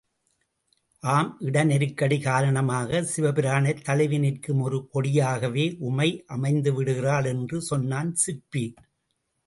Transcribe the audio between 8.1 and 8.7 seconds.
சிற்பி!